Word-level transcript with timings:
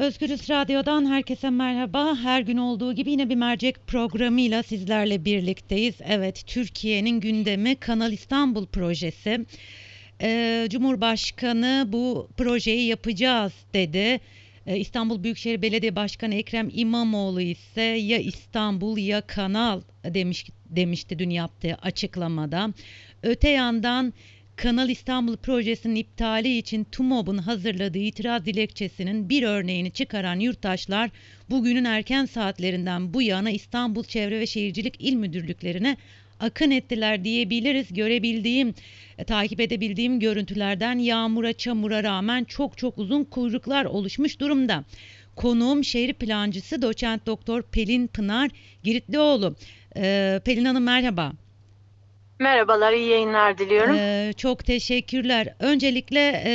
Özgürüz 0.00 0.50
Radyo'dan 0.50 1.06
herkese 1.10 1.50
merhaba. 1.50 2.16
Her 2.16 2.40
gün 2.40 2.56
olduğu 2.56 2.92
gibi 2.92 3.10
yine 3.10 3.28
bir 3.28 3.34
mercek 3.34 3.86
programıyla 3.86 4.62
sizlerle 4.62 5.24
birlikteyiz. 5.24 5.94
Evet, 6.04 6.42
Türkiye'nin 6.46 7.20
gündemi 7.20 7.76
Kanal 7.76 8.12
İstanbul 8.12 8.66
projesi. 8.66 9.46
Ee, 10.22 10.66
Cumhurbaşkanı 10.70 11.84
bu 11.88 12.28
projeyi 12.36 12.86
yapacağız 12.86 13.52
dedi. 13.74 14.20
Ee, 14.66 14.76
İstanbul 14.78 15.22
Büyükşehir 15.22 15.62
Belediye 15.62 15.96
Başkanı 15.96 16.34
Ekrem 16.34 16.68
İmamoğlu 16.72 17.40
ise 17.40 17.82
ya 17.82 18.18
İstanbul 18.18 18.98
ya 18.98 19.20
Kanal 19.20 19.80
demiş 20.04 20.46
demişti 20.66 21.18
dün 21.18 21.30
yaptığı 21.30 21.74
açıklamada. 21.74 22.72
Öte 23.22 23.48
yandan 23.48 24.12
Kanal 24.62 24.88
İstanbul 24.88 25.36
projesinin 25.36 25.94
iptali 25.94 26.58
için 26.58 26.84
TUMOB'un 26.84 27.38
hazırladığı 27.38 27.98
itiraz 27.98 28.46
dilekçesinin 28.46 29.28
bir 29.28 29.42
örneğini 29.42 29.90
çıkaran 29.90 30.40
yurttaşlar 30.40 31.10
bugünün 31.50 31.84
erken 31.84 32.24
saatlerinden 32.24 33.14
bu 33.14 33.22
yana 33.22 33.50
İstanbul 33.50 34.04
Çevre 34.04 34.40
ve 34.40 34.46
Şehircilik 34.46 34.94
İl 34.98 35.14
Müdürlüklerine 35.14 35.96
akın 36.40 36.70
ettiler 36.70 37.24
diyebiliriz. 37.24 37.94
Görebildiğim, 37.94 38.74
e, 39.18 39.24
takip 39.24 39.60
edebildiğim 39.60 40.20
görüntülerden 40.20 40.98
yağmura, 40.98 41.52
çamura 41.52 42.02
rağmen 42.02 42.44
çok 42.44 42.78
çok 42.78 42.98
uzun 42.98 43.24
kuyruklar 43.24 43.84
oluşmuş 43.84 44.40
durumda. 44.40 44.84
Konuğum 45.36 45.84
şehir 45.84 46.12
plancısı 46.12 46.82
doçent 46.82 47.26
doktor 47.26 47.62
Pelin 47.62 48.06
Pınar 48.06 48.50
Giritlioğlu. 48.84 49.56
Ee, 49.96 50.40
Pelin 50.44 50.64
Hanım 50.64 50.84
merhaba. 50.84 51.32
Merhabalar, 52.40 52.92
iyi 52.92 53.08
yayınlar 53.08 53.58
diliyorum. 53.58 53.96
Ee, 53.98 54.32
çok 54.36 54.64
teşekkürler. 54.64 55.54
Öncelikle 55.58 56.42
e, 56.46 56.52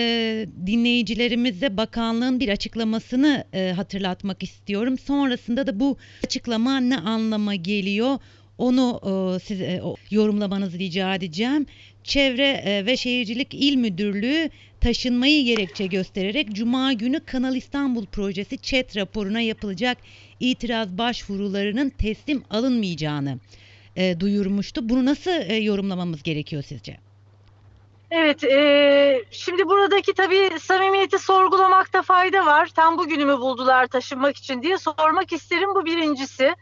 dinleyicilerimize 0.66 1.78
bakanlığın 1.78 2.40
bir 2.40 2.50
açıklamasını 2.50 3.44
e, 3.54 3.72
hatırlatmak 3.76 4.44
istiyorum. 4.44 4.98
Sonrasında 4.98 5.68
da 5.68 5.80
bu 5.80 5.98
açıklama 6.26 6.80
ne 6.80 6.98
anlama 6.98 7.56
geliyor 7.56 8.18
onu 8.58 9.02
e, 9.04 9.40
size 9.40 9.82
yorumlamanızı 10.12 10.80
rica 10.80 11.16
edeceğim. 11.16 11.66
Çevre 12.04 12.62
e, 12.66 12.86
ve 12.86 12.98
Şehircilik 12.98 13.54
İl 13.54 13.76
Müdürlüğü 13.76 14.50
taşınmayı 14.82 15.46
gerekçe 15.46 15.86
göstererek 15.86 16.50
Cuma 16.54 16.94
günü 16.94 17.20
Kanal 17.20 17.56
İstanbul 17.56 18.06
projesi 18.06 18.58
ÇED 18.58 18.96
raporuna 18.96 19.42
yapılacak 19.42 19.98
itiraz 20.40 20.98
başvurularının 20.98 21.90
teslim 21.90 22.44
alınmayacağını 22.50 23.38
e, 23.96 24.20
duyurmuştu. 24.20 24.90
Bunu 24.90 25.06
nasıl 25.06 25.32
e, 25.32 25.56
yorumlamamız 25.56 26.24
gerekiyor 26.24 26.64
sizce? 26.64 26.98
Evet, 28.12 28.44
e, 28.44 29.24
şimdi 29.32 29.66
buradaki 29.66 30.14
tabii 30.14 30.50
samimiyeti 30.60 31.20
sorgulamakta 31.20 32.02
fayda 32.02 32.46
var. 32.46 32.70
Tam 32.76 32.98
bugünümü 32.98 33.38
buldular 33.38 33.88
taşınmak 33.88 34.38
için 34.38 34.62
diye 34.62 34.78
sormak 34.78 35.34
isterim. 35.34 35.70
Bu 35.76 35.86
birincisi. 35.86 36.56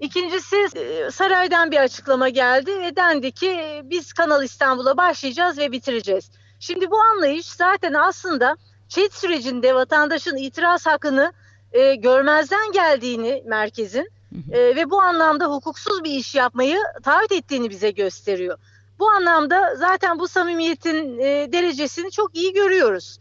İkincisi 0.00 0.56
e, 0.76 1.10
saraydan 1.10 1.70
bir 1.70 1.76
açıklama 1.76 2.28
geldi 2.28 2.80
ve 2.80 2.96
dendi 2.96 3.32
ki 3.32 3.50
e, 3.50 3.82
biz 3.84 4.12
Kanal 4.12 4.44
İstanbul'a 4.44 4.96
başlayacağız 4.96 5.58
ve 5.58 5.72
bitireceğiz. 5.72 6.30
Şimdi 6.60 6.90
bu 6.90 7.00
anlayış 7.00 7.46
zaten 7.46 7.92
aslında 7.92 8.56
ÇED 8.88 9.12
sürecinde 9.12 9.74
vatandaşın 9.74 10.36
itiraz 10.36 10.86
hakkını 10.86 11.32
e, 11.72 11.94
görmezden 11.94 12.72
geldiğini 12.72 13.42
merkezin 13.46 14.08
e, 14.52 14.76
ve 14.76 14.90
bu 14.90 15.00
anlamda 15.00 15.46
hukuksuz 15.46 16.04
bir 16.04 16.10
iş 16.10 16.34
yapmayı 16.34 16.78
taahhüt 17.02 17.32
ettiğini 17.32 17.70
bize 17.70 17.90
gösteriyor. 17.90 18.58
Bu 18.98 19.10
anlamda 19.10 19.76
zaten 19.76 20.18
bu 20.18 20.28
samimiyetin 20.28 21.18
e, 21.18 21.52
derecesini 21.52 22.10
çok 22.10 22.36
iyi 22.36 22.52
görüyoruz. 22.52 23.18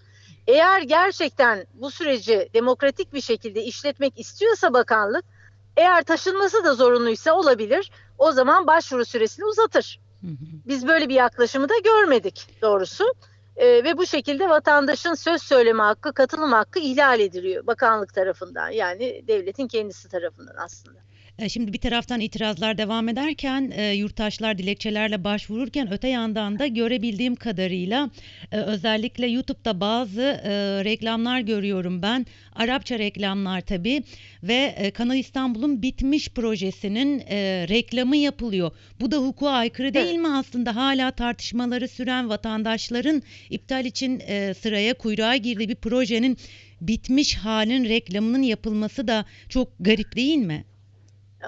Eğer 0.48 0.82
gerçekten 0.82 1.66
bu 1.74 1.92
süreci 1.92 2.50
demokratik 2.54 3.14
bir 3.14 3.22
şekilde 3.22 3.64
işletmek 3.64 4.20
istiyorsa 4.20 4.74
bakanlık, 4.74 5.26
eğer 5.78 6.04
taşınması 6.04 6.64
da 6.64 6.74
zorunluysa 6.74 7.34
olabilir, 7.34 7.92
o 8.18 8.32
zaman 8.32 8.68
başvuru 8.68 9.06
süresini 9.06 9.46
uzatır. 9.46 10.00
Biz 10.68 10.88
böyle 10.88 11.10
bir 11.10 11.16
yaklaşımı 11.16 11.70
da 11.70 11.74
görmedik 11.84 12.48
doğrusu. 12.62 13.14
E, 13.56 13.84
ve 13.84 13.98
bu 13.98 14.06
şekilde 14.06 14.50
vatandaşın 14.50 15.14
söz 15.14 15.42
söyleme 15.42 15.84
hakkı, 15.84 16.14
katılım 16.14 16.52
hakkı 16.52 16.80
ihlal 16.80 17.20
ediliyor 17.20 17.68
bakanlık 17.68 18.14
tarafından. 18.14 18.70
Yani 18.70 19.24
devletin 19.28 19.68
kendisi 19.68 20.10
tarafından 20.10 20.56
aslında. 20.58 21.00
E, 21.40 21.50
Şimdi 21.50 21.74
bir 21.74 21.78
taraftan 21.78 22.20
itirazlar 22.20 22.78
devam 22.78 23.10
ederken 23.10 23.72
e, 23.76 23.92
yurttaşlar 23.94 24.58
dilekçelerle 24.58 25.24
başvururken 25.24 25.94
öte 25.94 26.08
yandan 26.08 26.60
da 26.60 26.68
görebildiğim 26.68 27.36
kadarıyla 27.36 28.10
e, 28.52 28.58
özellikle 28.58 29.28
YouTube'da 29.28 29.80
bazı 29.82 30.22
reklamlar 30.86 31.40
görüyorum 31.40 32.02
ben. 32.02 32.26
Arapça 32.56 33.00
reklamlar 33.00 33.62
tabii 33.62 34.04
ve 34.44 34.92
Kanal 34.94 35.18
İstanbul'un 35.18 35.82
bitmiş 35.82 36.30
projesinin 36.30 37.20
reklamı 37.68 38.18
yapılıyor. 38.18 38.72
Bu 39.00 39.12
da 39.12 39.18
hukuka 39.18 39.50
aykırı 39.50 39.94
değil 39.94 40.06
Evet. 40.06 40.18
mi 40.20 40.28
aslında? 40.28 40.76
Hala 40.76 41.12
tartışmaları 41.12 41.88
süren 41.88 42.30
vatandaşların 42.30 43.24
iptal 43.50 43.86
için 43.86 44.20
sıraya 44.62 44.94
kuyruğa 44.94 45.36
girdiği 45.36 45.70
bir 45.70 45.76
projenin 45.76 46.38
bitmiş 46.82 47.36
halin 47.36 47.86
reklamının 47.86 48.42
yapılması 48.42 49.08
da 49.08 49.26
çok 49.50 49.72
garip 49.80 50.16
değil 50.16 50.38
mi? 50.38 50.66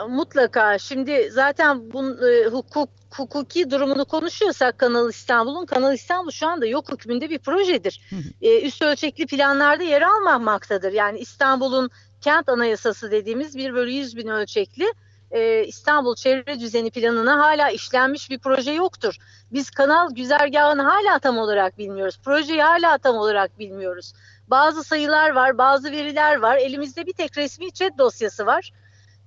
Mutlaka. 0.10 0.78
Şimdi 0.78 1.30
zaten 1.32 1.94
bu 1.94 2.28
e, 2.28 2.46
hukuk 2.46 2.90
hukuki 3.12 3.72
durumunu 3.72 4.06
konuşuyorsak 4.06 4.78
Kanal 4.78 5.10
İstanbul'un 5.10 5.66
Kanal 5.66 5.94
İstanbul 5.94 6.32
şu 6.32 6.48
anda 6.48 6.66
yok 6.66 6.92
hükmünde 6.92 7.30
bir 7.30 7.40
projedir. 7.40 8.02
Hı 8.10 8.16
hı. 8.16 8.22
E, 8.42 8.62
üst 8.62 8.82
ölçekli 8.82 9.26
planlarda 9.28 9.84
yer 9.84 10.02
almamaktadır. 10.02 10.92
Yani 10.92 11.20
İstanbul'un 11.20 11.90
kent 12.22 12.50
anayasası 12.50 13.12
dediğimiz 13.12 13.58
1 13.58 13.74
bölü 13.74 13.92
100 13.92 14.18
bin 14.18 14.28
ölçekli 14.28 14.94
e, 15.32 15.66
İstanbul 15.66 16.16
çevre 16.16 16.60
düzeni 16.60 16.92
planına 16.92 17.40
hala 17.40 17.70
işlenmiş 17.70 18.30
bir 18.30 18.40
proje 18.40 18.72
yoktur. 18.72 19.16
Biz 19.52 19.70
kanal 19.70 20.16
güzergahını 20.16 20.82
hala 20.82 21.20
tam 21.20 21.38
olarak 21.38 21.78
bilmiyoruz. 21.78 22.20
Projeyi 22.26 22.62
hala 22.62 22.98
tam 22.98 23.16
olarak 23.16 23.60
bilmiyoruz. 23.60 24.14
Bazı 24.48 24.84
sayılar 24.84 25.30
var, 25.30 25.58
bazı 25.58 25.92
veriler 25.92 26.36
var. 26.36 26.58
Elimizde 26.58 27.06
bir 27.06 27.14
tek 27.14 27.38
resmi 27.38 27.72
chat 27.72 27.98
dosyası 27.98 28.46
var. 28.46 28.72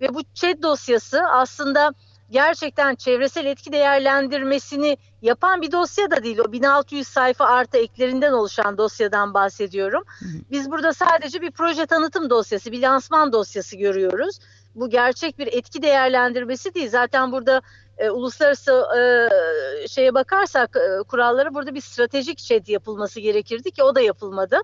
Ve 0.03 0.15
bu 0.15 0.21
chat 0.35 0.63
dosyası 0.63 1.23
aslında 1.23 1.93
gerçekten 2.31 2.95
çevresel 2.95 3.47
etki 3.47 3.73
değerlendirmesini 3.73 4.97
yapan 5.23 5.63
bir 5.63 5.73
dosya 5.73 6.11
da 6.11 6.25
değil. 6.25 6.39
O 6.39 6.53
1600 6.53 7.09
sayfa 7.09 7.45
artı 7.47 7.79
eklerinden 7.79 8.33
oluşan 8.33 8.79
dosyadan 8.79 9.35
bahsediyorum. 9.35 10.05
Biz 10.51 10.71
burada 10.71 10.93
sadece 10.93 11.41
bir 11.41 11.51
proje 11.51 11.87
tanıtım 11.87 12.31
dosyası, 12.31 12.73
bir 12.73 12.83
lansman 12.83 13.33
dosyası 13.33 13.77
görüyoruz. 13.77 14.39
Bu 14.75 14.91
gerçek 14.91 15.39
bir 15.39 15.47
etki 15.47 15.83
değerlendirmesi 15.83 16.75
değil. 16.75 16.91
Zaten 16.91 17.33
burada 17.33 17.63
e, 17.99 18.11
uluslararası 18.11 18.85
e, 18.99 19.89
şeye 19.89 20.15
bakarsak 20.15 20.77
e, 20.77 21.03
kurallara 21.03 21.55
burada 21.55 21.75
bir 21.75 21.81
stratejik 21.81 22.39
chat 22.39 22.69
yapılması 22.69 23.21
gerekirdi 23.21 23.71
ki 23.71 23.83
o 23.83 23.95
da 23.95 24.01
yapılmadı. 24.01 24.61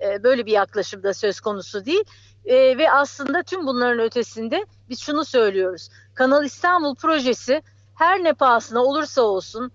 E, 0.00 0.22
böyle 0.22 0.46
bir 0.46 0.52
yaklaşım 0.52 1.02
da 1.02 1.14
söz 1.14 1.40
konusu 1.40 1.84
değil. 1.84 2.04
E, 2.44 2.78
ve 2.78 2.92
aslında 2.92 3.42
tüm 3.42 3.66
bunların 3.66 4.00
ötesinde 4.00 4.66
biz 4.88 5.00
şunu 5.00 5.24
söylüyoruz. 5.24 5.88
Kanal 6.14 6.44
İstanbul 6.44 6.94
projesi 6.94 7.62
her 7.94 8.24
ne 8.24 8.32
pahasına 8.32 8.84
olursa 8.84 9.22
olsun 9.22 9.72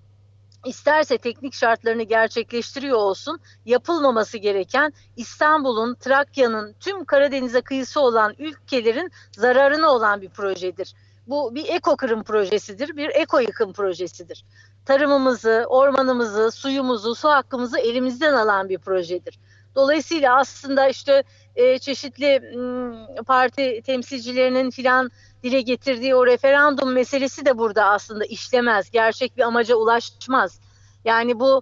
isterse 0.66 1.18
teknik 1.18 1.54
şartlarını 1.54 2.04
gerçekleştiriyor 2.04 2.98
olsun 2.98 3.40
yapılmaması 3.66 4.38
gereken 4.38 4.94
İstanbul'un, 5.18 5.96
Trakya'nın 5.96 6.76
tüm 6.80 7.06
Karadeniz'e 7.06 7.62
kıyısı 7.62 8.02
olan 8.02 8.36
ülkelerin 8.40 9.12
zararına 9.32 9.90
olan 9.90 10.22
bir 10.22 10.30
projedir. 10.30 10.94
Bu 11.28 11.56
bir 11.56 11.70
eko 11.70 11.96
kırım 11.96 12.24
projesidir, 12.24 12.98
bir 12.98 13.10
eko 13.10 13.40
yıkım 13.40 13.74
projesidir. 13.74 14.46
Tarımımızı, 14.86 15.66
ormanımızı, 15.68 16.52
suyumuzu, 16.52 17.16
su 17.16 17.30
hakkımızı 17.30 17.80
elimizden 17.80 18.34
alan 18.34 18.70
bir 18.70 18.78
projedir. 18.78 19.40
Dolayısıyla 19.76 20.38
aslında 20.38 20.88
işte 20.88 21.24
e, 21.56 21.80
çeşitli 21.80 22.40
m, 22.40 23.24
parti 23.28 23.82
temsilcilerinin 23.86 24.70
filan 24.70 25.12
dile 25.44 25.62
getirdiği 25.62 26.16
o 26.16 26.26
referandum 26.26 26.94
meselesi 26.94 27.46
de 27.46 27.58
burada 27.58 27.86
aslında 27.86 28.26
işlemez. 28.26 28.92
Gerçek 28.92 29.38
bir 29.38 29.42
amaca 29.42 29.76
ulaşmaz. 29.76 30.60
Yani 31.06 31.40
bu 31.40 31.62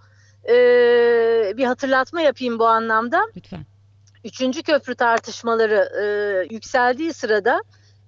e, 0.50 0.54
bir 1.58 1.66
hatırlatma 1.66 2.22
yapayım 2.22 2.60
bu 2.60 2.68
anlamda. 2.68 3.22
Lütfen. 3.36 3.66
Üçüncü 4.24 4.64
köprü 4.64 4.96
tartışmaları 4.96 5.90
e, 6.02 6.06
yükseldiği 6.54 7.14
sırada 7.14 7.62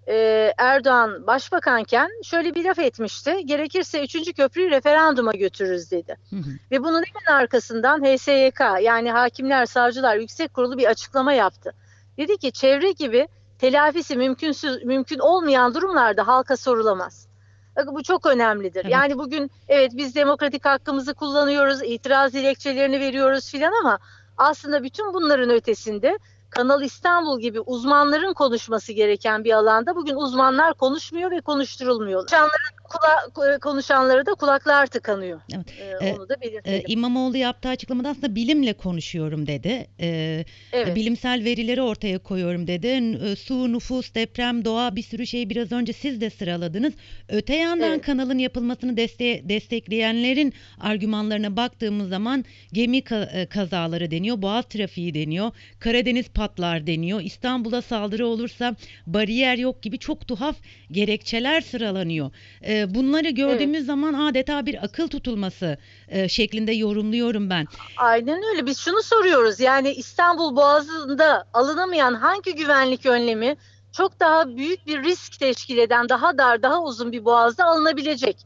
e, 0.07 0.53
Erdoğan 0.57 1.27
başbakanken 1.27 2.09
şöyle 2.23 2.55
bir 2.55 2.63
laf 2.63 2.79
etmişti. 2.79 3.45
Gerekirse 3.45 4.03
üçüncü 4.03 4.33
köprüyü 4.33 4.69
referanduma 4.71 5.31
götürürüz 5.31 5.91
dedi. 5.91 6.17
Hı 6.29 6.35
hı. 6.35 6.49
Ve 6.71 6.83
bunun 6.83 7.03
hemen 7.03 7.39
arkasından 7.39 8.03
HSYK 8.03 8.59
yani 8.81 9.11
Hakimler 9.11 9.65
Savcılar 9.65 10.15
Yüksek 10.15 10.53
Kurulu 10.53 10.77
bir 10.77 10.85
açıklama 10.85 11.33
yaptı. 11.33 11.73
Dedi 12.17 12.37
ki 12.37 12.51
çevre 12.51 12.91
gibi 12.91 13.27
telafisi 13.59 14.15
mümkünsüz 14.15 14.83
mümkün 14.83 15.19
olmayan 15.19 15.73
durumlarda 15.73 16.27
halka 16.27 16.57
sorulamaz. 16.57 17.27
Bakın 17.75 17.95
bu 17.95 18.03
çok 18.03 18.25
önemlidir. 18.25 18.81
Evet. 18.81 18.93
Yani 18.93 19.17
bugün 19.17 19.51
evet 19.67 19.91
biz 19.95 20.15
demokratik 20.15 20.65
hakkımızı 20.65 21.13
kullanıyoruz, 21.13 21.83
itiraz 21.83 22.33
dilekçelerini 22.33 22.99
veriyoruz 22.99 23.51
filan 23.51 23.73
ama 23.81 23.99
aslında 24.37 24.83
bütün 24.83 25.13
bunların 25.13 25.49
ötesinde 25.49 26.19
Kanal 26.55 26.81
İstanbul 26.81 27.39
gibi 27.39 27.59
uzmanların 27.59 28.33
konuşması 28.33 28.91
gereken 28.93 29.43
bir 29.43 29.51
alanda 29.51 29.95
bugün 29.95 30.15
uzmanlar 30.15 30.73
konuşmuyor 30.73 31.31
ve 31.31 31.41
konuşturulmuyor. 31.41 32.19
Konuşanların 32.19 32.84
kula, 32.89 33.59
konuşanlara 33.59 34.25
da 34.25 34.33
kulaklar 34.33 34.87
tıkanıyor. 34.87 35.41
Evet. 35.55 35.65
Ee, 35.79 36.07
Ee, 36.07 36.13
onu 36.13 36.29
da 36.29 36.33
Ee, 36.33 36.41
belirtelim. 36.41 36.83
İmamoğlu 36.87 37.37
yaptığı 37.37 37.69
açıklamada 37.69 38.09
aslında 38.09 38.35
bilimle 38.35 38.73
konuşuyorum 38.73 39.47
dedi. 39.47 39.87
Ee, 39.99 40.45
evet. 40.73 40.95
Bilimsel 40.95 41.43
verileri 41.43 41.81
ortaya 41.81 42.17
koyuyorum 42.19 42.67
dedi. 42.67 42.87
E, 42.87 43.35
Su, 43.35 43.73
nüfus, 43.73 44.15
deprem, 44.15 44.65
doğa 44.65 44.95
bir 44.95 45.01
sürü 45.03 45.27
şeyi 45.27 45.49
biraz 45.49 45.71
önce 45.71 45.93
siz 45.93 46.21
de 46.21 46.29
sıraladınız. 46.29 46.93
Öte 47.29 47.55
yandan 47.55 47.91
Evet. 47.91 48.05
kanalın 48.05 48.37
yapılmasını 48.37 48.91
deste- 48.97 49.49
destekleyenlerin 49.49 50.53
argümanlarına 50.79 51.57
baktığımız 51.57 52.09
zaman 52.09 52.45
gemi 52.73 52.97
ka- 52.99 53.41
e, 53.41 53.45
kazaları 53.45 54.11
deniyor, 54.11 54.41
boğaz 54.41 54.65
trafiği 54.65 55.13
deniyor, 55.13 55.51
Karadeniz 55.79 56.29
patlar 56.29 56.87
deniyor, 56.87 57.21
İstanbul'a 57.21 57.81
saldırı 57.81 58.27
olursa 58.27 58.75
bariyer 59.07 59.57
yok 59.57 59.81
gibi 59.83 59.99
çok 59.99 60.27
tuhaf 60.27 60.55
gerekçeler 60.91 61.61
sıralanıyor. 61.61 62.31
Ee, 62.63 62.74
bunları 62.95 63.29
gördüğümüz 63.29 63.85
zaman 63.85 64.13
adeta 64.13 64.65
bir 64.65 64.83
akıl 64.85 65.07
tutulması 65.07 65.77
e, 66.07 66.29
şeklinde 66.29 66.71
yorumluyorum 66.71 67.49
ben. 67.49 67.67
Aynen 67.97 68.43
öyle. 68.43 68.65
Biz 68.65 68.77
şunu 68.77 69.03
soruyoruz. 69.03 69.59
Yani 69.59 69.91
İstanbul 69.91 70.55
Boğazı'nda 70.55 71.45
alınamayan 71.53 72.13
hangi 72.13 72.55
güvenlik 72.55 73.05
önlemi 73.05 73.55
çok 73.91 74.19
daha 74.19 74.57
büyük 74.57 74.87
bir 74.87 75.03
risk 75.03 75.39
teşkil 75.39 75.77
eden 75.77 76.09
daha 76.09 76.37
dar, 76.37 76.61
daha 76.61 76.83
uzun 76.83 77.11
bir 77.11 77.25
boğazda 77.25 77.65
alınabilecek? 77.65 78.37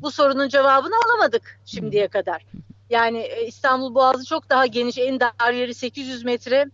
Bu 0.00 0.10
sorunun 0.10 0.48
cevabını 0.48 0.94
alamadık 1.06 1.60
şimdiye 1.66 2.08
kadar. 2.08 2.46
Yani 2.90 3.18
e, 3.18 3.46
İstanbul 3.46 3.94
Boğazı 3.94 4.24
çok 4.24 4.50
daha 4.50 4.66
geniş. 4.66 4.98
En 4.98 5.20
dar 5.20 5.52
yeri 5.52 5.74
800 5.74 6.24
metre. 6.24 6.66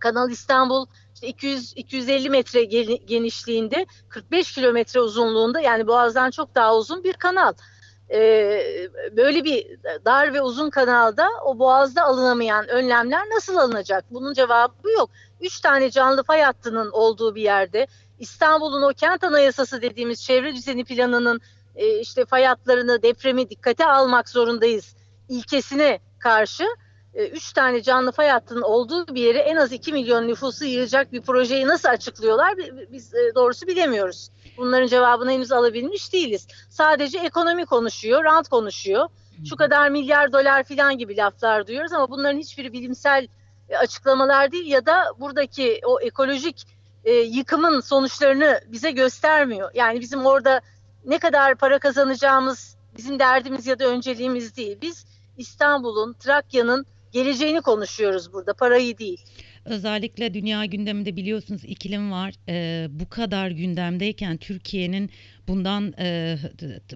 Kanal 0.00 0.30
İstanbul 0.30 0.86
işte 1.24 1.28
200 1.28 1.72
250 1.76 2.30
metre 2.30 2.64
geni- 2.64 3.06
genişliğinde, 3.06 3.86
45 4.08 4.52
kilometre 4.52 5.00
uzunluğunda 5.00 5.60
yani 5.60 5.86
Boğaz'dan 5.86 6.30
çok 6.30 6.54
daha 6.54 6.76
uzun 6.76 7.04
bir 7.04 7.12
kanal. 7.12 7.52
Ee, 8.10 8.88
böyle 9.16 9.44
bir 9.44 9.66
dar 10.04 10.34
ve 10.34 10.42
uzun 10.42 10.70
kanalda 10.70 11.28
o 11.44 11.58
boğazda 11.58 12.02
alınamayan 12.02 12.68
önlemler 12.68 13.22
nasıl 13.34 13.56
alınacak? 13.56 14.04
Bunun 14.10 14.34
cevabı 14.34 14.90
yok. 14.90 15.10
Üç 15.40 15.60
tane 15.60 15.90
canlı 15.90 16.22
fay 16.22 16.42
hattının 16.42 16.90
olduğu 16.90 17.34
bir 17.34 17.42
yerde 17.42 17.86
İstanbul'un 18.18 18.82
o 18.82 18.88
kent 18.88 19.24
anayasası 19.24 19.82
dediğimiz 19.82 20.24
çevre 20.24 20.54
düzeni 20.54 20.84
planının 20.84 21.40
e, 21.76 22.00
işte 22.00 22.24
fay 22.24 22.44
hatlarını 22.44 23.02
depremi 23.02 23.50
dikkate 23.50 23.86
almak 23.86 24.28
zorundayız 24.28 24.96
ilkesine 25.28 26.00
karşı 26.18 26.64
e, 27.14 27.28
üç 27.28 27.52
tane 27.52 27.82
canlı 27.82 28.12
fay 28.12 28.28
hattının 28.28 28.62
olduğu 28.62 29.14
bir 29.14 29.22
yere 29.22 29.38
en 29.38 29.56
az 29.56 29.72
2 29.72 29.92
milyon 29.92 30.28
nüfusu 30.28 30.64
yığacak 30.64 31.12
bir 31.12 31.20
projeyi 31.20 31.66
nasıl 31.66 31.88
açıklıyorlar 31.88 32.56
Bi- 32.56 32.88
biz 32.92 33.14
e, 33.14 33.34
doğrusu 33.34 33.66
bilemiyoruz. 33.66 34.30
Bunların 34.56 34.86
cevabını 34.86 35.30
henüz 35.30 35.52
alabilmiş 35.52 36.12
değiliz. 36.12 36.46
Sadece 36.70 37.18
ekonomi 37.18 37.66
konuşuyor, 37.66 38.24
rant 38.24 38.48
konuşuyor. 38.48 39.08
Şu 39.48 39.56
kadar 39.56 39.88
milyar 39.88 40.32
dolar 40.32 40.64
falan 40.64 40.98
gibi 40.98 41.16
laflar 41.16 41.66
duyuyoruz 41.66 41.92
ama 41.92 42.10
bunların 42.10 42.38
hiçbiri 42.38 42.72
bilimsel 42.72 43.28
e, 43.68 43.76
açıklamalar 43.76 44.52
değil 44.52 44.66
ya 44.66 44.86
da 44.86 45.04
buradaki 45.20 45.80
o 45.84 46.00
ekolojik 46.00 46.66
e, 47.04 47.12
yıkımın 47.12 47.80
sonuçlarını 47.80 48.60
bize 48.66 48.90
göstermiyor. 48.90 49.70
Yani 49.74 50.00
bizim 50.00 50.26
orada 50.26 50.60
ne 51.04 51.18
kadar 51.18 51.54
para 51.54 51.78
kazanacağımız 51.78 52.76
bizim 52.96 53.18
derdimiz 53.18 53.66
ya 53.66 53.78
da 53.78 53.84
önceliğimiz 53.84 54.56
değil. 54.56 54.78
Biz 54.82 55.06
İstanbul'un, 55.38 56.12
Trakya'nın 56.12 56.86
geleceğini 57.14 57.60
konuşuyoruz 57.60 58.32
burada, 58.32 58.54
parayı 58.54 58.98
değil. 58.98 59.24
Özellikle 59.64 60.34
dünya 60.34 60.64
gündeminde 60.64 61.16
biliyorsunuz 61.16 61.64
iklim 61.64 62.12
var. 62.12 62.34
Ee, 62.48 62.86
bu 62.90 63.08
kadar 63.08 63.50
gündemdeyken 63.50 64.36
Türkiye'nin 64.36 65.10
bundan 65.48 65.94
e, 65.98 66.36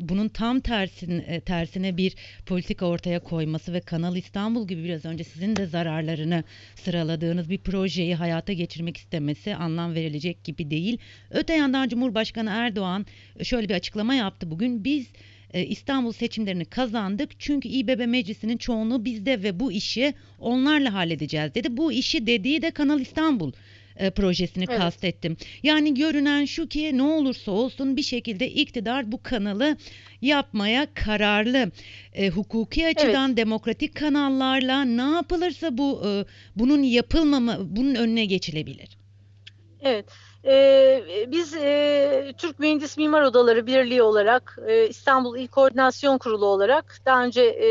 bunun 0.00 0.28
tam 0.28 0.60
tersin, 0.60 1.24
e, 1.26 1.40
tersine 1.40 1.96
bir 1.96 2.14
politika 2.46 2.86
ortaya 2.86 3.20
koyması 3.20 3.72
ve 3.72 3.80
Kanal 3.80 4.16
İstanbul 4.16 4.68
gibi 4.68 4.84
biraz 4.84 5.04
önce 5.04 5.24
sizin 5.24 5.56
de 5.56 5.66
zararlarını 5.66 6.44
sıraladığınız 6.74 7.50
bir 7.50 7.58
projeyi 7.58 8.14
hayata 8.14 8.52
geçirmek 8.52 8.96
istemesi 8.96 9.54
anlam 9.54 9.94
verilecek 9.94 10.44
gibi 10.44 10.70
değil. 10.70 10.98
Öte 11.30 11.54
yandan 11.54 11.88
Cumhurbaşkanı 11.88 12.50
Erdoğan 12.50 13.06
şöyle 13.42 13.68
bir 13.68 13.74
açıklama 13.74 14.14
yaptı 14.14 14.50
bugün. 14.50 14.84
Biz 14.84 15.06
e, 15.54 15.66
İstanbul 15.66 16.12
seçimlerini 16.12 16.64
kazandık 16.64 17.40
çünkü 17.40 17.68
İBB 17.68 18.06
Meclisi'nin 18.06 18.56
çoğunluğu 18.56 19.04
bizde 19.04 19.42
ve 19.42 19.60
bu 19.60 19.72
işi 19.72 20.14
onlarla 20.38 20.94
halledeceğiz 20.94 21.54
dedi. 21.54 21.76
Bu 21.76 21.92
işi 21.92 22.26
dediği 22.26 22.62
de 22.62 22.70
Kanal 22.70 23.00
İstanbul 23.00 23.52
e, 23.98 24.10
projesini 24.10 24.64
Evet. 24.68 24.78
kastettim. 24.78 25.36
Yani 25.62 25.94
görünen 25.94 26.44
şu 26.44 26.68
ki 26.68 26.98
ne 26.98 27.02
olursa 27.02 27.52
olsun 27.52 27.96
bir 27.96 28.02
şekilde 28.02 28.50
iktidar 28.50 29.12
bu 29.12 29.22
kanalı 29.22 29.76
yapmaya 30.22 30.86
kararlı. 30.94 31.70
E, 32.12 32.28
hukuki 32.28 32.86
açıdan 32.86 33.36
demokratik 33.36 33.94
kanallarla 33.94 34.84
ne 34.84 35.14
yapılırsa 35.16 35.78
bu 35.78 36.02
e, 36.06 36.24
bunun 36.56 36.82
yapılmama 36.82 37.58
bunun 37.76 37.94
önüne 37.94 38.24
geçilebilir. 38.24 38.98
Evet. 39.80 40.06
Ee, 40.44 41.26
biz 41.28 41.54
e, 41.54 42.34
Türk 42.38 42.58
Mühendis 42.58 42.96
Mimar 42.96 43.22
Odaları 43.22 43.66
Birliği 43.66 44.02
olarak 44.02 44.58
e, 44.66 44.88
İstanbul 44.88 45.38
İl 45.38 45.48
Koordinasyon 45.48 46.18
Kurulu 46.18 46.46
olarak 46.46 47.00
daha 47.06 47.24
önce 47.24 47.42
e, 47.42 47.68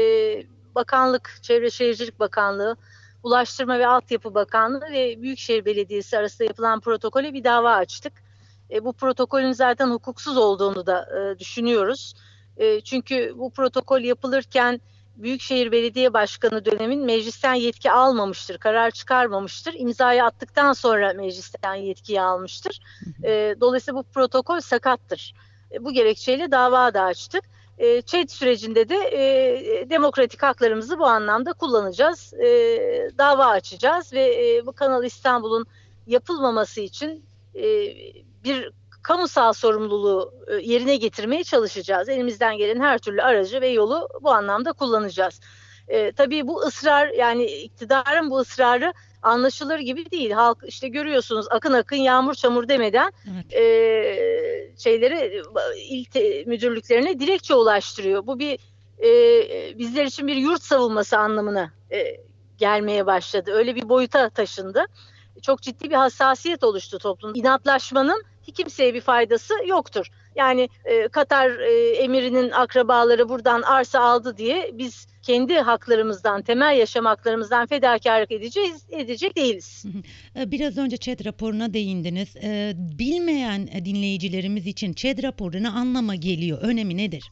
Bakanlık, 0.75 1.39
Çevre 1.41 1.69
Şehircilik 1.69 2.19
Bakanlığı, 2.19 2.77
Ulaştırma 3.23 3.79
ve 3.79 3.87
Altyapı 3.87 4.33
Bakanlığı 4.33 4.81
ve 4.91 5.21
Büyükşehir 5.21 5.65
Belediyesi 5.65 6.17
arasında 6.17 6.47
yapılan 6.47 6.79
protokole 6.79 7.33
bir 7.33 7.43
dava 7.43 7.73
açtık. 7.73 8.13
Bu 8.81 8.93
protokolün 8.93 9.51
zaten 9.51 9.89
hukuksuz 9.89 10.37
olduğunu 10.37 10.85
da 10.85 11.09
düşünüyoruz. 11.39 12.13
Çünkü 12.83 13.33
bu 13.37 13.51
protokol 13.53 14.01
yapılırken 14.01 14.81
Büyükşehir 15.17 15.71
Belediye 15.71 16.13
Başkanı 16.13 16.65
dönemin 16.65 17.05
meclisten 17.05 17.53
yetki 17.53 17.91
almamıştır, 17.91 18.57
karar 18.57 18.91
çıkarmamıştır. 18.91 19.73
İmzayı 19.73 20.23
attıktan 20.23 20.73
sonra 20.73 21.13
meclisten 21.13 21.75
yetkiyi 21.75 22.21
almıştır. 22.21 22.79
E, 23.23 23.55
dolayısıyla 23.61 23.99
bu 23.99 24.03
protokol 24.03 24.59
sakattır. 24.59 25.33
E, 25.71 25.83
bu 25.85 25.93
gerekçeyle 25.93 26.51
dava 26.51 26.93
da 26.93 27.01
açtık. 27.01 27.43
E, 27.77 28.01
ÇED 28.01 28.29
sürecinde 28.29 28.89
de 28.89 28.95
e, 28.95 29.89
demokratik 29.89 30.43
haklarımızı 30.43 30.99
bu 30.99 31.05
anlamda 31.05 31.53
kullanacağız. 31.53 32.33
E, 32.33 32.47
dava 33.17 33.45
açacağız 33.45 34.13
ve 34.13 34.55
e, 34.55 34.65
bu 34.65 34.73
Kanal 34.73 35.03
İstanbul'un 35.03 35.65
yapılmaması 36.07 36.81
için 36.81 37.25
e, 37.55 37.63
bir 38.43 38.71
kamusal 39.07 39.53
sorumluluğu 39.53 40.33
e, 40.47 40.55
yerine 40.55 40.95
getirmeye 40.95 41.43
çalışacağız. 41.43 42.09
Elimizden 42.09 42.57
gelen 42.57 42.79
her 42.79 42.97
türlü 42.97 43.21
aracı 43.21 43.61
ve 43.61 43.67
yolu 43.67 44.09
bu 44.21 44.31
anlamda 44.31 44.73
kullanacağız. 44.73 45.39
E, 45.87 46.11
tabii 46.11 46.47
bu 46.47 46.61
ısrar 46.61 47.07
yani 47.07 47.45
iktidarın 47.45 48.29
bu 48.31 48.39
ısrarı 48.39 48.93
anlaşılır 49.21 49.79
gibi 49.79 50.11
değil. 50.11 50.31
Halk 50.31 50.57
işte 50.67 50.87
görüyorsunuz 50.87 51.45
akın 51.49 51.73
akın 51.73 51.95
yağmur 51.95 52.33
çamur 52.33 52.67
demeden 52.67 53.13
Evet. 53.33 53.53
e, 53.53 54.73
şeyleri 54.77 55.43
il 55.89 56.05
te- 56.05 56.43
müdürlüklerine 56.43 57.19
dilekçe 57.19 57.53
ulaştırıyor. 57.53 58.27
Bu 58.27 58.39
bir 58.39 58.59
e, 58.99 59.09
bizler 59.77 60.05
için 60.05 60.27
bir 60.27 60.35
yurt 60.35 60.63
savunması 60.63 61.17
anlamına 61.17 61.71
e, 61.91 62.17
gelmeye 62.57 63.05
başladı. 63.05 63.51
Öyle 63.51 63.75
bir 63.75 63.89
boyuta 63.89 64.29
taşındı. 64.29 64.85
Çok 65.41 65.61
ciddi 65.61 65.89
bir 65.89 65.95
hassasiyet 65.95 66.63
oluştu 66.63 66.99
toplumda. 66.99 67.39
İnatlaşmanın 67.39 68.23
kimseye 68.51 68.93
bir 68.93 69.01
faydası 69.01 69.53
yoktur. 69.67 70.07
Yani 70.35 70.69
e, 70.85 71.07
Katar 71.07 71.49
e, 71.59 71.89
emirinin 71.95 72.51
akrabaları 72.51 73.29
buradan 73.29 73.61
arsa 73.61 73.99
aldı 73.99 74.37
diye 74.37 74.71
biz 74.73 75.07
kendi 75.21 75.53
haklarımızdan, 75.59 76.41
temel 76.41 76.77
yaşam 76.77 77.05
haklarımızdan 77.05 77.67
fedakarlık 77.67 78.31
edeceğiz, 78.31 78.85
edecek 78.91 79.35
değiliz. 79.35 79.83
E, 80.39 80.51
Biraz 80.51 80.77
önce 80.77 80.97
ÇED 80.97 81.25
raporuna 81.25 81.73
değindiniz. 81.73 82.35
E, 82.35 82.73
Bilmeyen 82.75 83.67
dinleyicilerimiz 83.85 84.67
için 84.67 84.93
ÇED 84.93 85.23
raporu 85.23 85.63
ne 85.63 85.69
anlama 85.69 86.15
geliyor? 86.15 86.57
Önemi 86.61 86.97
nedir? 86.97 87.31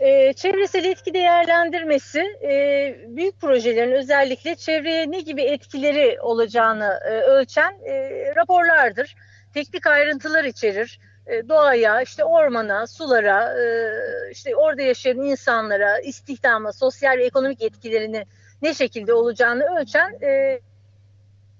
Ee, 0.00 0.32
çevresel 0.32 0.84
etki 0.84 1.14
değerlendirmesi 1.14 2.20
e, 2.42 2.96
büyük 3.08 3.40
projelerin 3.40 3.92
özellikle 3.92 4.54
çevreye 4.56 5.10
ne 5.10 5.20
gibi 5.20 5.42
etkileri 5.42 6.20
olacağını 6.20 7.00
e, 7.04 7.20
ölçen 7.20 7.72
e, 7.84 7.94
raporlardır. 8.36 9.16
Teknik 9.54 9.86
ayrıntılar 9.86 10.44
içerir. 10.44 11.00
E, 11.26 11.48
doğaya, 11.48 12.02
işte 12.02 12.24
ormana, 12.24 12.86
sulara, 12.86 13.60
e, 13.60 13.90
işte 14.30 14.56
orada 14.56 14.82
yaşayan 14.82 15.18
insanlara, 15.18 15.98
istihdama, 15.98 16.72
sosyal 16.72 17.18
ve 17.18 17.24
ekonomik 17.24 17.62
etkilerini 17.62 18.24
ne 18.62 18.74
şekilde 18.74 19.12
olacağını 19.12 19.64
ölçen 19.80 20.18
e, 20.22 20.60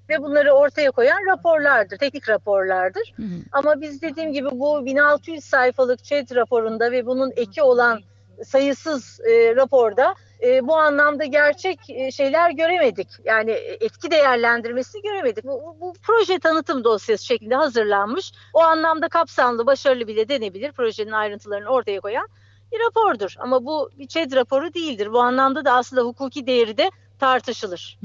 ve 0.08 0.22
bunları 0.22 0.52
ortaya 0.52 0.90
koyan 0.90 1.26
raporlardır, 1.32 1.98
teknik 1.98 2.28
raporlardır. 2.28 3.12
Hı 3.16 3.22
hı. 3.22 3.40
Ama 3.52 3.80
biz 3.80 4.02
dediğim 4.02 4.32
gibi 4.32 4.48
bu 4.52 4.86
1600 4.86 5.44
sayfalık 5.44 6.04
ÇED 6.04 6.34
raporunda 6.34 6.92
ve 6.92 7.06
bunun 7.06 7.32
eki 7.36 7.62
olan 7.62 8.00
sayısız 8.44 9.20
e, 9.20 9.56
raporda 9.56 10.14
e, 10.42 10.66
bu 10.66 10.76
anlamda 10.76 11.24
gerçek 11.24 11.90
e, 11.90 12.10
şeyler 12.10 12.50
göremedik. 12.50 13.08
Yani 13.24 13.50
etki 13.80 14.10
değerlendirmesini 14.10 15.02
göremedik. 15.02 15.44
Bu, 15.44 15.76
bu 15.80 15.92
proje 16.02 16.38
tanıtım 16.38 16.84
dosyası 16.84 17.24
şeklinde 17.24 17.54
hazırlanmış. 17.54 18.32
O 18.54 18.60
anlamda 18.60 19.08
kapsamlı, 19.08 19.66
başarılı 19.66 20.06
bile 20.06 20.28
denebilir. 20.28 20.72
Projenin 20.72 21.12
ayrıntılarını 21.12 21.68
ortaya 21.68 22.00
koyan 22.00 22.28
bir 22.72 22.80
rapordur. 22.80 23.34
Ama 23.38 23.64
bu 23.64 23.90
bir 23.98 24.06
ÇED 24.06 24.32
raporu 24.32 24.74
değildir. 24.74 25.12
Bu 25.12 25.20
anlamda 25.20 25.64
da 25.64 25.72
aslında 25.72 26.02
hukuki 26.02 26.46
değeri 26.46 26.76
de 26.76 26.90
tartışılır. 27.20 27.98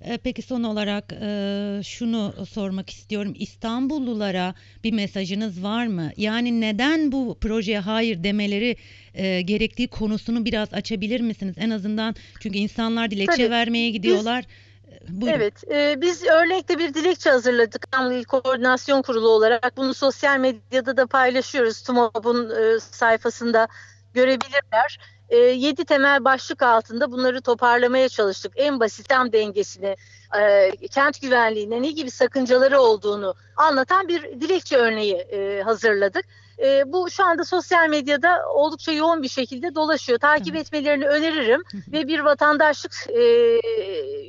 E, 0.00 0.16
Peki 0.16 0.42
son 0.42 0.62
olarak 0.62 1.12
e, 1.12 1.80
şunu 1.84 2.34
sormak 2.50 2.90
istiyorum. 2.90 3.34
İstanbullulara 3.38 4.54
bir 4.84 4.92
mesajınız 4.92 5.62
var 5.62 5.86
mı? 5.86 6.10
Yani 6.16 6.60
neden 6.60 7.12
bu 7.12 7.38
projeye 7.40 7.78
hayır 7.78 8.24
demeleri 8.24 8.76
e, 9.14 9.40
gerektiği 9.42 9.88
konusunu 9.88 10.44
biraz 10.44 10.74
açabilir 10.74 11.20
misiniz? 11.20 11.54
En 11.58 11.70
azından 11.70 12.14
çünkü 12.40 12.58
insanlar 12.58 13.10
dilekçe 13.10 13.36
Tabii. 13.36 13.50
vermeye 13.50 13.90
gidiyorlar. 13.90 14.40
E, 14.40 14.74
Buyurun. 15.08 15.38
Evet, 15.38 15.72
e, 15.72 16.00
biz 16.00 16.24
örnekte 16.24 16.78
bir 16.78 16.94
dilekçe 16.94 17.30
hazırladık 17.30 17.84
İstanbul 17.84 18.14
İl 18.14 18.24
Koordinasyon 18.24 19.02
Kurulu 19.02 19.28
olarak. 19.28 19.76
Bunu 19.76 19.94
sosyal 19.94 20.38
medyada 20.38 20.96
da 20.96 21.06
paylaşıyoruz. 21.06 21.82
TUMOP'un 21.82 22.50
e, 22.50 22.80
sayfasında 22.80 23.68
görebilirler. 24.14 24.98
E, 25.28 25.36
yedi 25.36 25.84
temel 25.84 26.24
başlık 26.24 26.62
altında 26.62 27.12
bunları 27.12 27.40
toparlamaya 27.40 28.08
çalıştık. 28.08 28.52
En 28.56 28.80
basit 28.80 29.08
tam 29.08 29.32
dengesini, 29.32 29.96
e, 30.40 30.70
kent 30.90 31.20
güvenliğine 31.22 31.82
ne 31.82 31.90
gibi 31.90 32.10
sakıncaları 32.10 32.80
olduğunu 32.80 33.34
anlatan 33.56 34.08
bir 34.08 34.22
dilekçe 34.22 34.76
örneği 34.76 35.14
e, 35.14 35.62
hazırladık. 35.62 36.24
E, 36.58 36.92
bu 36.92 37.10
şu 37.10 37.24
anda 37.24 37.44
sosyal 37.44 37.88
medyada 37.88 38.48
oldukça 38.48 38.92
yoğun 38.92 39.22
bir 39.22 39.28
şekilde 39.28 39.74
dolaşıyor. 39.74 40.18
Takip 40.18 40.56
etmelerini 40.56 41.06
öneririm 41.06 41.62
ve 41.92 42.08
bir 42.08 42.20
vatandaşlık 42.20 42.92
e, 43.10 43.60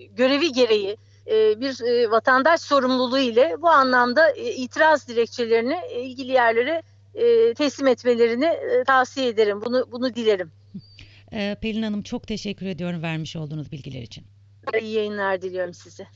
görevi 0.07 0.51
gereği 0.51 0.97
bir 1.59 2.07
vatandaş 2.11 2.61
sorumluluğu 2.61 3.19
ile 3.19 3.55
bu 3.61 3.69
anlamda 3.69 4.31
itiraz 4.31 5.07
dilekçelerini 5.07 5.79
ilgili 5.95 6.31
yerlere 6.31 6.81
teslim 7.53 7.87
etmelerini 7.87 8.59
tavsiye 8.87 9.27
ederim. 9.27 9.61
Bunu 9.65 9.85
bunu 9.91 10.15
dilerim. 10.15 10.51
E, 11.33 11.55
Pelin 11.61 11.81
Hanım 11.83 12.03
çok 12.03 12.27
teşekkür 12.27 12.65
ediyorum 12.65 13.01
vermiş 13.01 13.35
olduğunuz 13.35 13.71
bilgiler 13.71 14.01
için. 14.01 14.25
İyi 14.81 14.93
yayınlar 14.93 15.41
diliyorum 15.41 15.73
size. 15.73 16.07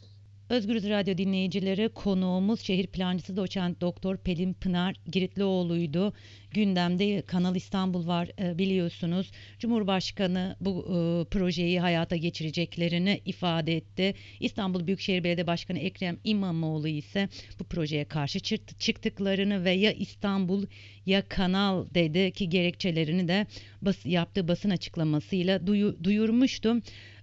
Özgürüz 0.49 0.89
Radyo 0.89 1.17
dinleyicileri 1.17 1.89
konuğumuz 1.89 2.61
şehir 2.61 2.87
plancısı 2.87 3.37
doçent 3.37 3.81
doktor 3.81 4.17
Pelin 4.17 4.53
Pınar 4.53 4.95
Giritlioğlu'ydu. 5.11 6.13
Gündemde 6.51 7.21
Kanal 7.21 7.55
İstanbul 7.55 8.07
var 8.07 8.29
e, 8.39 8.57
biliyorsunuz. 8.57 9.31
Cumhurbaşkanı 9.59 10.55
bu 10.61 10.79
e, 10.79 11.29
projeyi 11.29 11.79
hayata 11.79 12.15
geçireceklerini 12.15 13.21
ifade 13.25 13.75
etti. 13.75 14.13
İstanbul 14.39 14.87
Büyükşehir 14.87 15.23
Belediye 15.23 15.47
Başkanı 15.47 15.79
Ekrem 15.79 16.17
İmamoğlu 16.23 16.87
ise 16.87 17.29
bu 17.59 17.63
projeye 17.63 18.05
karşı 18.05 18.39
çıktı- 18.39 18.75
çıktıklarını 18.79 19.63
ve 19.63 19.71
ya 19.71 19.91
İstanbul 19.91 20.65
ya 21.05 21.21
Kanal 21.29 21.85
dedi 21.93 22.31
ki 22.31 22.49
gerekçelerini 22.49 23.27
de 23.27 23.47
bas, 23.81 24.05
yaptığı 24.05 24.47
basın 24.47 24.69
açıklamasıyla 24.69 25.67
duyu- 25.67 26.03
duyurmuştu. 26.03 26.75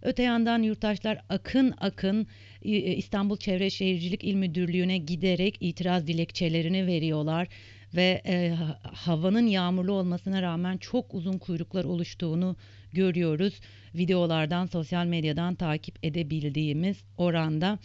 Öte 0.03 0.23
yandan 0.23 0.63
yurttaşlar 0.63 1.19
akın 1.29 1.75
akın 1.81 2.27
İstanbul 2.67 3.37
Çevre 3.37 3.71
Şehircilik 3.71 4.25
İl 4.25 4.35
Müdürlüğü'ne 4.35 4.99
giderek 4.99 5.57
itiraz 5.61 6.07
dilekçelerini 6.07 6.87
veriyorlar 6.87 7.49
ve 7.95 8.23
e, 8.27 8.49
ha- 8.49 8.81
havanın 8.83 9.47
yağmurlu 9.47 9.93
olmasına 9.93 10.43
rağmen 10.43 10.77
çok 10.77 11.15
uzun 11.15 11.39
kuyruklar 11.39 11.85
oluştuğunu 11.85 12.57
görüyoruz. 12.93 13.61
Videolardan, 13.95 14.67
sosyal 14.67 15.07
medyadan 15.07 15.55
takip 15.55 15.99
edebildiğimiz 16.03 16.97
oranda. 17.17 17.79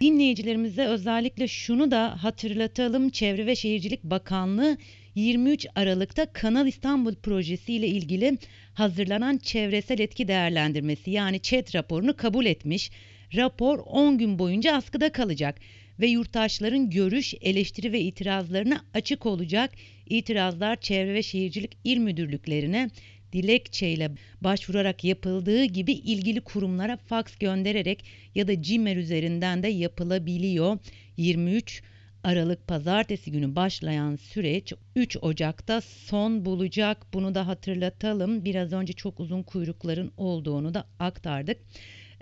Dinleyicilerimize 0.00 0.86
özellikle 0.86 1.48
şunu 1.48 1.90
da 1.90 2.24
hatırlatalım. 2.24 3.10
Çevre 3.10 3.46
ve 3.46 3.56
Şehircilik 3.56 4.04
Bakanlığı 4.04 4.76
23 5.14 5.66
Aralık'ta 5.74 6.26
Kanal 6.26 6.66
İstanbul 6.66 7.14
projesi 7.14 7.74
ile 7.74 7.86
ilgili 7.86 8.38
hazırlanan 8.74 9.38
çevresel 9.38 9.98
etki 9.98 10.28
değerlendirmesi 10.28 11.10
yani 11.10 11.40
ÇED 11.40 11.74
raporunu 11.74 12.16
kabul 12.16 12.46
etmiş. 12.46 12.90
Rapor 13.36 13.78
10 13.78 14.18
gün 14.18 14.38
boyunca 14.38 14.74
askıda 14.76 15.12
kalacak 15.12 15.58
ve 16.00 16.06
yurttaşların 16.06 16.90
görüş, 16.90 17.34
eleştiri 17.40 17.92
ve 17.92 18.00
itirazlarına 18.00 18.84
açık 18.94 19.26
olacak. 19.26 19.70
İtirazlar 20.06 20.80
Çevre 20.80 21.14
ve 21.14 21.22
Şehircilik 21.22 21.76
İl 21.84 21.98
Müdürlüklerine 21.98 22.90
dilekçeyle 23.32 24.10
başvurarak 24.40 25.04
yapıldığı 25.04 25.64
gibi 25.64 25.92
ilgili 25.92 26.40
kurumlara 26.40 26.96
faks 26.96 27.36
göndererek 27.36 28.04
ya 28.34 28.48
da 28.48 28.62
CİMER 28.62 28.96
üzerinden 28.96 29.62
de 29.62 29.68
yapılabiliyor. 29.68 30.78
23 31.16 31.82
Aralık 32.24 32.66
pazartesi 32.66 33.32
günü 33.32 33.56
başlayan 33.56 34.16
süreç 34.16 34.72
3 34.96 35.16
Ocak'ta 35.22 35.80
son 35.80 36.44
bulacak. 36.44 37.06
Bunu 37.12 37.34
da 37.34 37.46
hatırlatalım. 37.46 38.44
Biraz 38.44 38.72
önce 38.72 38.92
çok 38.92 39.20
uzun 39.20 39.42
kuyrukların 39.42 40.12
olduğunu 40.16 40.74
da 40.74 40.84
aktardık. 40.98 41.58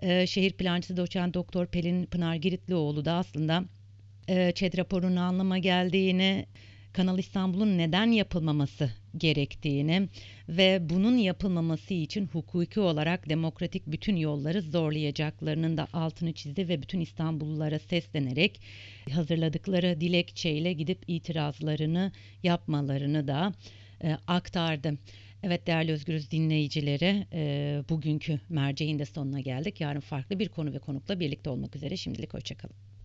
Ee, 0.03 0.27
şehir 0.27 0.53
plancısı 0.53 0.97
doçent 0.97 1.35
doktor 1.35 1.67
Pelin 1.67 2.07
Pınar 2.07 2.35
Giritlioğlu 2.35 3.05
da 3.05 3.13
aslında 3.13 3.65
e, 4.29 4.53
ÇED 4.53 4.79
raporunun 4.79 5.17
anlama 5.17 5.59
geldiğini, 5.59 6.47
Kanal 6.93 7.19
İstanbul'un 7.19 7.79
neden 7.79 8.07
yapılmaması 8.07 8.91
gerektiğini 9.17 10.09
ve 10.49 10.79
bunun 10.83 11.17
yapılmaması 11.17 11.95
için 11.95 12.27
hukuki 12.27 12.81
olarak 12.81 13.29
demokratik 13.29 13.87
bütün 13.87 14.17
yolları 14.17 14.63
zorlayacaklarının 14.63 15.77
da 15.77 15.87
altını 15.93 16.33
çizdi 16.33 16.69
ve 16.69 16.83
bütün 16.83 17.01
İstanbullulara 17.01 17.79
seslenerek 17.79 18.61
hazırladıkları 19.13 20.01
dilekçeyle 20.01 20.73
gidip 20.73 20.99
itirazlarını 21.07 22.13
yapmalarını 22.43 23.29
da 23.29 23.53
e, 24.05 24.17
aktardı. 24.27 24.99
Evet 25.43 25.67
değerli 25.67 25.93
Özgürüz 25.93 26.31
dinleyicileri 26.31 27.27
e, 27.33 27.83
bugünkü 27.89 28.41
merceğin 28.49 28.99
de 28.99 29.05
sonuna 29.05 29.41
geldik. 29.41 29.81
Yarın 29.81 30.01
farklı 30.01 30.39
bir 30.39 30.49
konu 30.49 30.73
ve 30.73 30.79
konukla 30.79 31.21
birlikte 31.21 31.51
olmak 31.51 31.77
üzere. 31.77 31.97
Şimdilik 31.97 32.35
hoşçakalın. 32.35 32.90